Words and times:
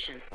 situation. 0.00 0.29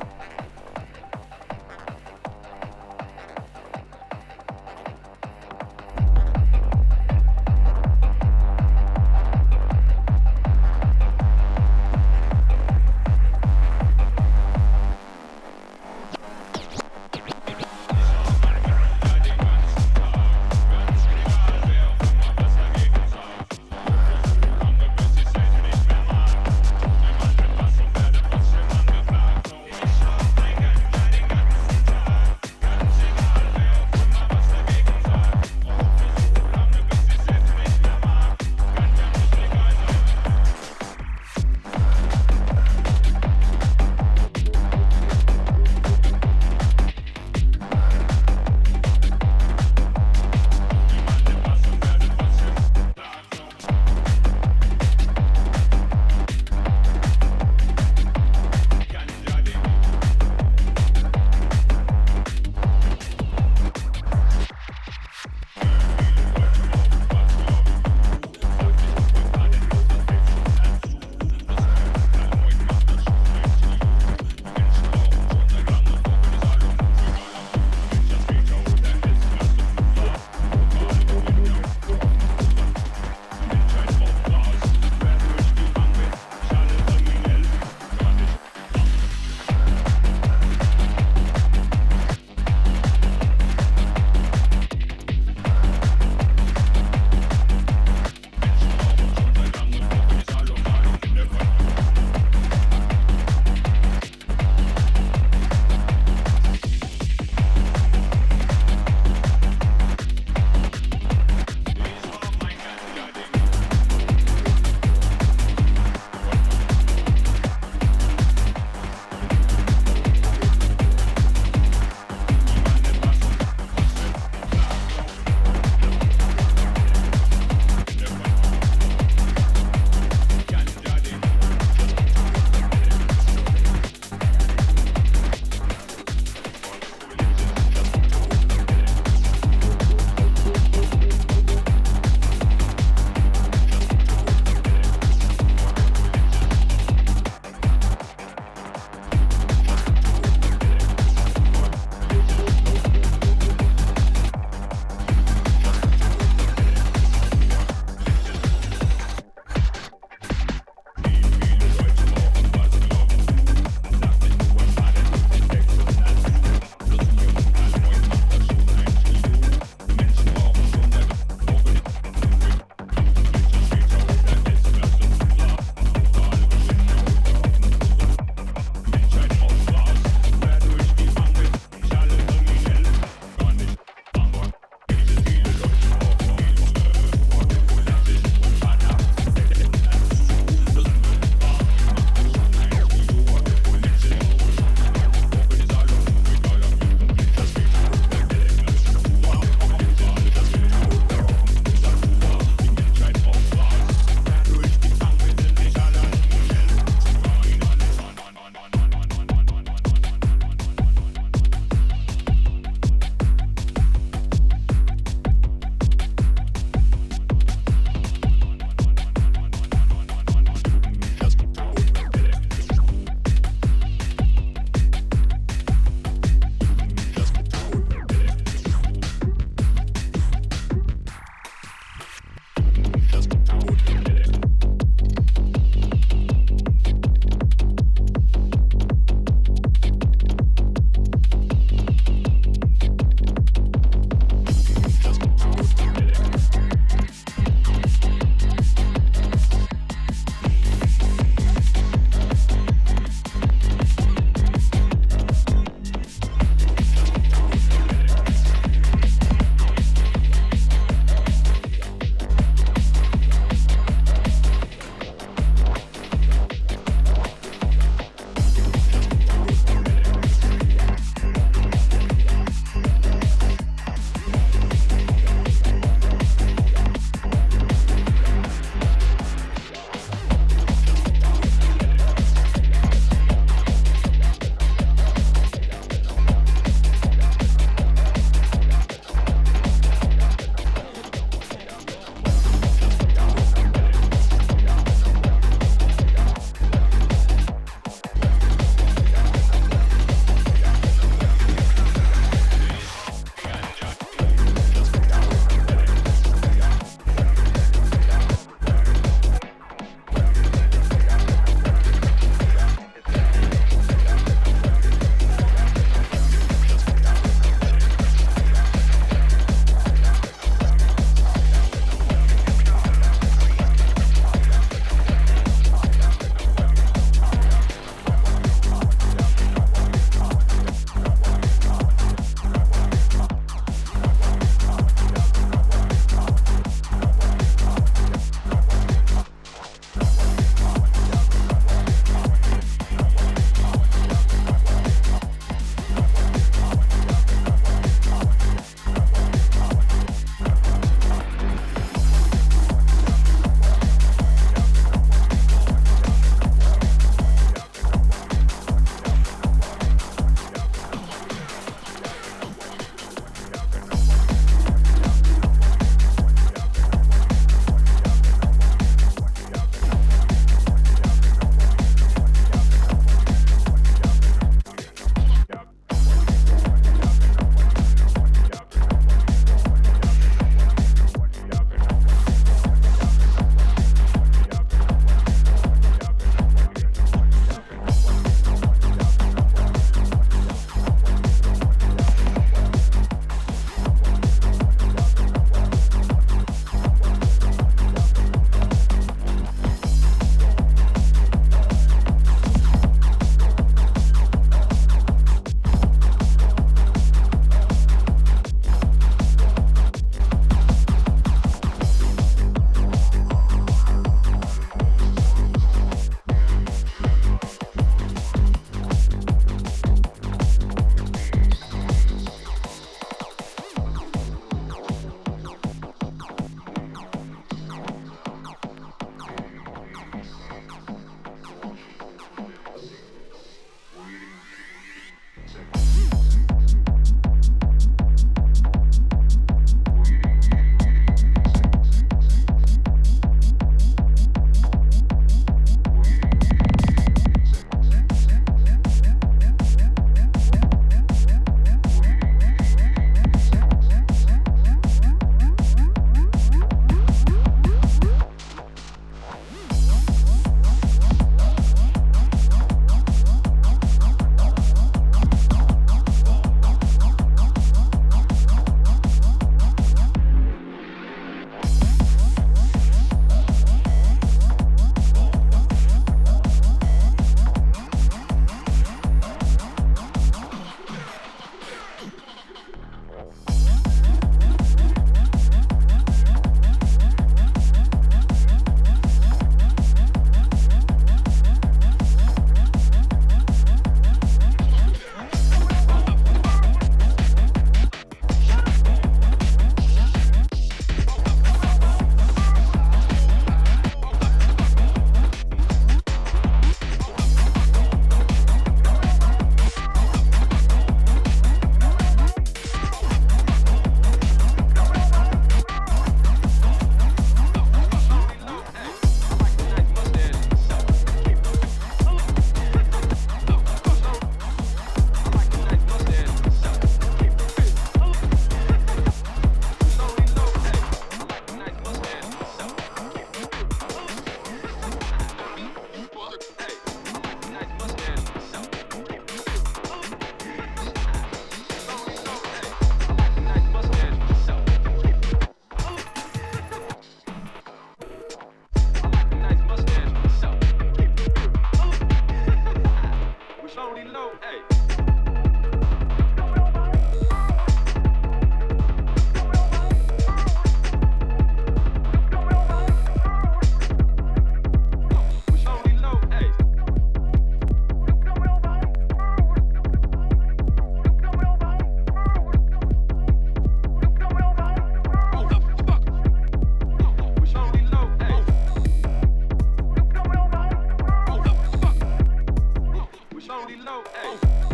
booty 583.65 583.81
low. 583.81 584.03
Ay. 584.23 584.64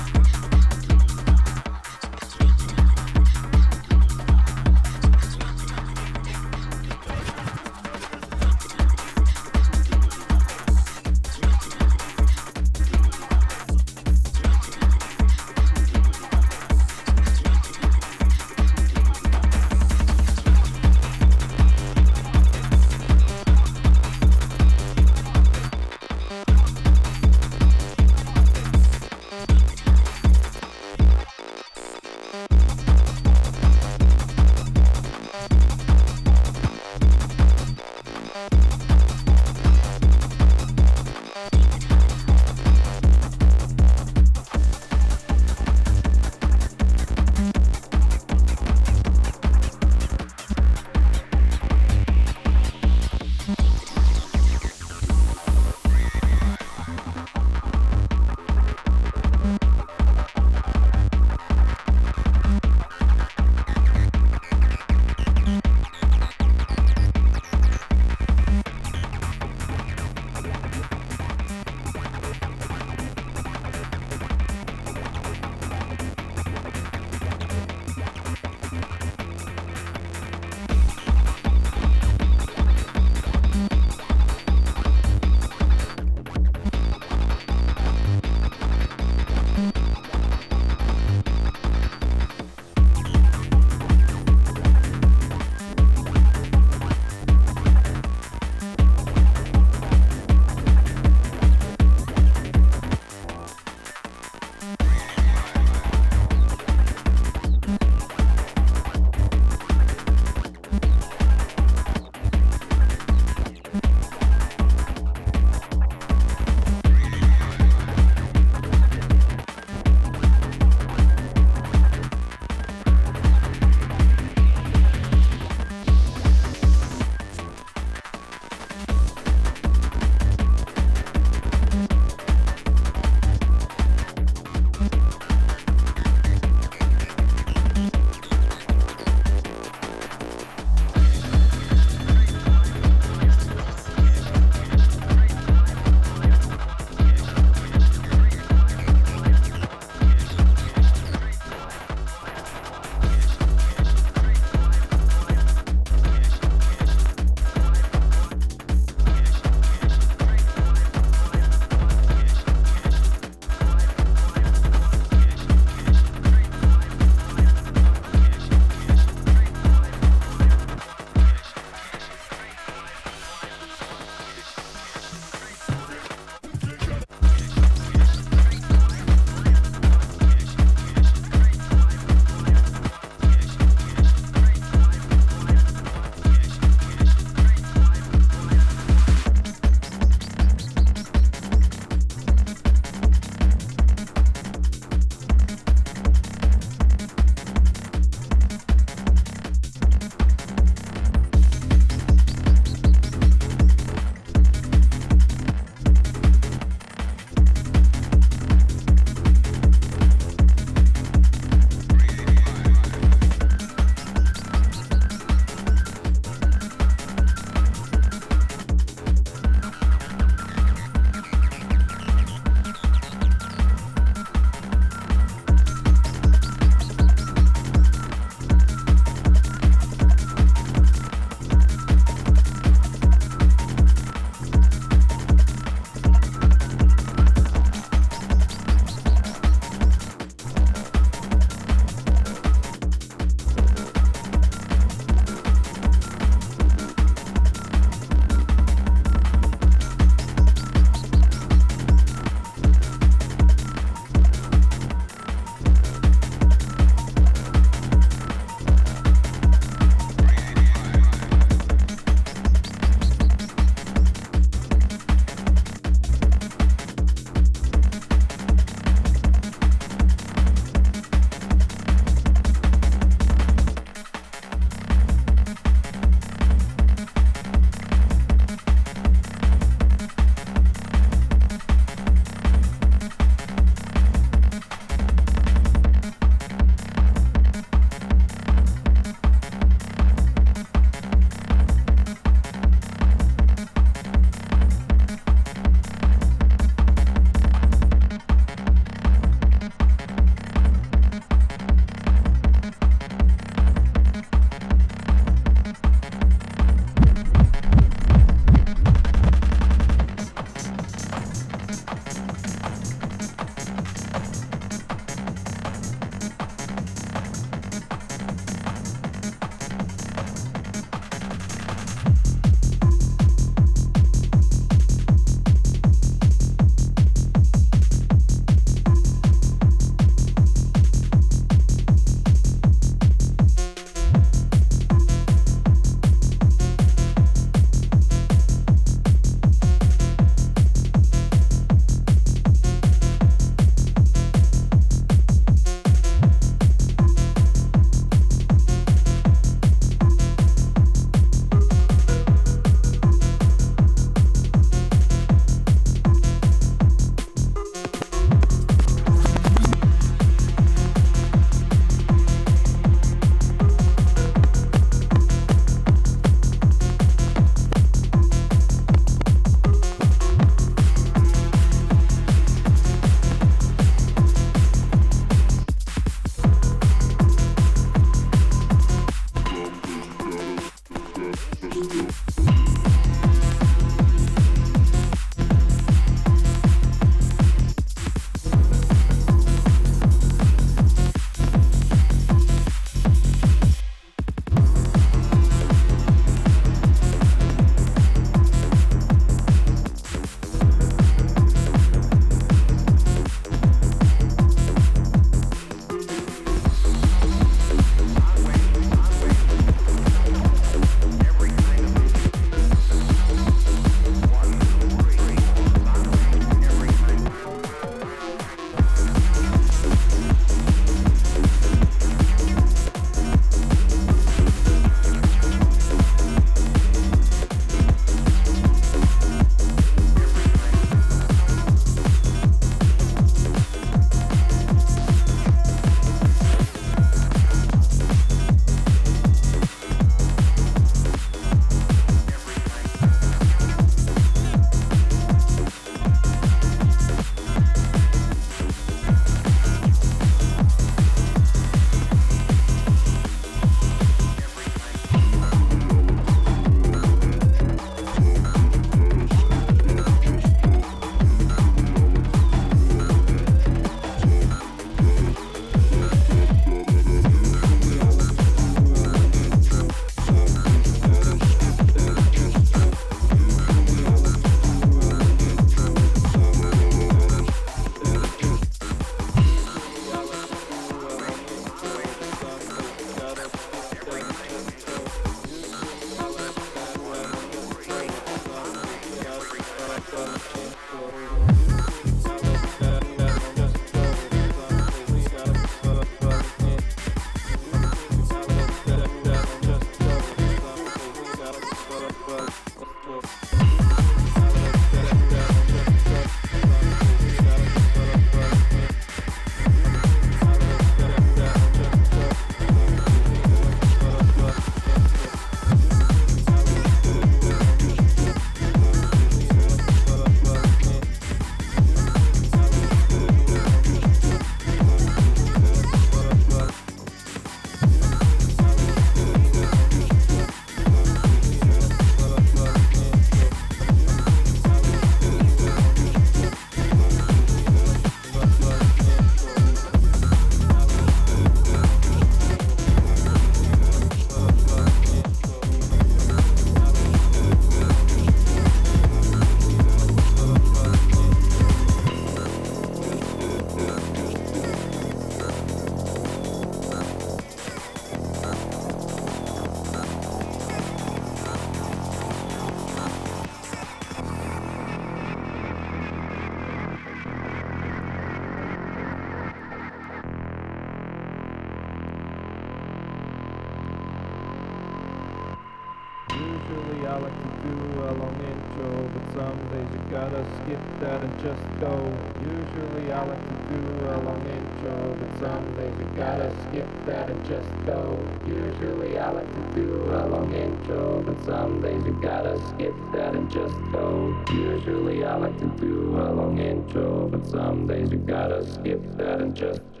Skip 599.49 600.00